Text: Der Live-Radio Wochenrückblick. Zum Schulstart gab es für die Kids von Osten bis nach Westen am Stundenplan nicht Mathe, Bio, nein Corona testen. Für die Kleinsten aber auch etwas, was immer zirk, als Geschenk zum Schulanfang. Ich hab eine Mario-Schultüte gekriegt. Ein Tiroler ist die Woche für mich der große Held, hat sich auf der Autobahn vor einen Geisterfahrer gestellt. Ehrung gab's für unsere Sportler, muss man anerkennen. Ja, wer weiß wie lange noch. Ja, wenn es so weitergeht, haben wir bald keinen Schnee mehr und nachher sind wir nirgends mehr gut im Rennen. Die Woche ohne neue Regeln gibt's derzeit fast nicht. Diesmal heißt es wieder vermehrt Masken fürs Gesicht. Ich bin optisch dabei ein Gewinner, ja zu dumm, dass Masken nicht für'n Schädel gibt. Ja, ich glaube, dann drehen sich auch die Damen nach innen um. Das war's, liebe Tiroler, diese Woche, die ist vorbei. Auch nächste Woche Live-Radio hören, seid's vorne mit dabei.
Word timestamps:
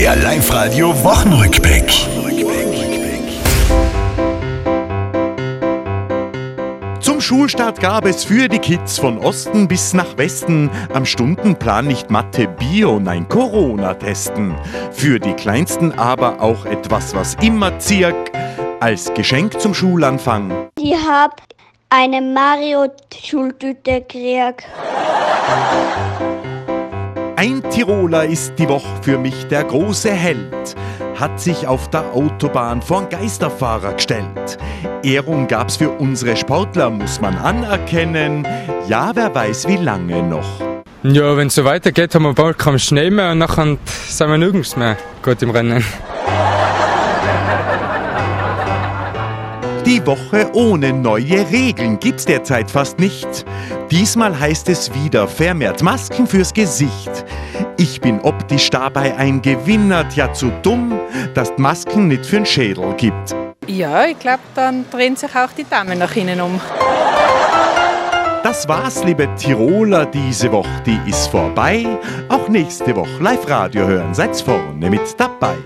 Der 0.00 0.16
Live-Radio 0.16 0.94
Wochenrückblick. 1.04 1.92
Zum 7.00 7.20
Schulstart 7.20 7.80
gab 7.80 8.06
es 8.06 8.24
für 8.24 8.48
die 8.48 8.60
Kids 8.60 8.98
von 8.98 9.18
Osten 9.18 9.68
bis 9.68 9.92
nach 9.92 10.16
Westen 10.16 10.70
am 10.94 11.04
Stundenplan 11.04 11.86
nicht 11.86 12.10
Mathe, 12.10 12.48
Bio, 12.48 12.98
nein 12.98 13.28
Corona 13.28 13.92
testen. 13.92 14.54
Für 14.90 15.20
die 15.20 15.34
Kleinsten 15.34 15.92
aber 15.98 16.40
auch 16.40 16.64
etwas, 16.64 17.14
was 17.14 17.34
immer 17.42 17.78
zirk, 17.78 18.32
als 18.80 19.12
Geschenk 19.12 19.60
zum 19.60 19.74
Schulanfang. 19.74 20.70
Ich 20.78 20.94
hab 20.94 21.42
eine 21.90 22.22
Mario-Schultüte 22.22 24.00
gekriegt. 24.00 24.64
Ein 27.40 27.62
Tiroler 27.70 28.26
ist 28.26 28.58
die 28.58 28.68
Woche 28.68 29.00
für 29.00 29.16
mich 29.16 29.46
der 29.46 29.64
große 29.64 30.10
Held, 30.10 30.76
hat 31.18 31.40
sich 31.40 31.66
auf 31.66 31.88
der 31.88 32.12
Autobahn 32.12 32.82
vor 32.82 32.98
einen 32.98 33.08
Geisterfahrer 33.08 33.94
gestellt. 33.94 34.58
Ehrung 35.02 35.48
gab's 35.48 35.78
für 35.78 35.88
unsere 35.88 36.36
Sportler, 36.36 36.90
muss 36.90 37.18
man 37.22 37.34
anerkennen. 37.38 38.46
Ja, 38.88 39.12
wer 39.14 39.34
weiß 39.34 39.68
wie 39.68 39.78
lange 39.78 40.22
noch. 40.22 40.60
Ja, 41.02 41.34
wenn 41.34 41.46
es 41.46 41.54
so 41.54 41.64
weitergeht, 41.64 42.14
haben 42.14 42.24
wir 42.24 42.34
bald 42.34 42.58
keinen 42.58 42.78
Schnee 42.78 43.08
mehr 43.08 43.30
und 43.30 43.38
nachher 43.38 43.78
sind 44.06 44.28
wir 44.28 44.36
nirgends 44.36 44.76
mehr 44.76 44.98
gut 45.22 45.40
im 45.40 45.48
Rennen. 45.48 45.82
Die 49.90 50.06
Woche 50.06 50.48
ohne 50.52 50.92
neue 50.92 51.50
Regeln 51.50 51.98
gibt's 51.98 52.24
derzeit 52.24 52.70
fast 52.70 53.00
nicht. 53.00 53.44
Diesmal 53.90 54.38
heißt 54.38 54.68
es 54.68 54.94
wieder 54.94 55.26
vermehrt 55.26 55.82
Masken 55.82 56.28
fürs 56.28 56.54
Gesicht. 56.54 57.10
Ich 57.76 58.00
bin 58.00 58.20
optisch 58.20 58.70
dabei 58.70 59.16
ein 59.16 59.42
Gewinner, 59.42 60.04
ja 60.14 60.32
zu 60.32 60.52
dumm, 60.62 61.00
dass 61.34 61.52
Masken 61.56 62.06
nicht 62.06 62.22
für'n 62.22 62.46
Schädel 62.46 62.94
gibt. 62.98 63.34
Ja, 63.66 64.04
ich 64.04 64.20
glaube, 64.20 64.44
dann 64.54 64.88
drehen 64.92 65.16
sich 65.16 65.34
auch 65.34 65.50
die 65.58 65.68
Damen 65.68 65.98
nach 65.98 66.14
innen 66.14 66.40
um. 66.40 66.60
Das 68.44 68.68
war's, 68.68 69.02
liebe 69.02 69.28
Tiroler, 69.34 70.06
diese 70.06 70.52
Woche, 70.52 70.70
die 70.86 71.00
ist 71.10 71.26
vorbei. 71.26 71.84
Auch 72.28 72.48
nächste 72.48 72.94
Woche 72.94 73.20
Live-Radio 73.20 73.88
hören, 73.88 74.14
seid's 74.14 74.40
vorne 74.40 74.88
mit 74.88 75.18
dabei. 75.18 75.56